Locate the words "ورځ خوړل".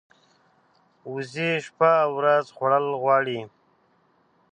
2.19-2.85